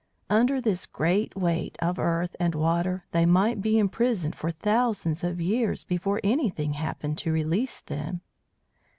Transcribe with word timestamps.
Under 0.31 0.59
this 0.59 0.87
great 0.87 1.35
weight 1.35 1.77
of 1.79 1.99
earth 1.99 2.35
and 2.39 2.55
water 2.55 3.03
they 3.11 3.23
might 3.23 3.61
be 3.61 3.77
imprisoned 3.77 4.35
for 4.35 4.49
thousands 4.49 5.23
of 5.23 5.39
years 5.39 5.83
before 5.83 6.19
anything 6.23 6.73
happened 6.73 7.19
to 7.19 7.31
release 7.31 7.81
them. 7.81 8.21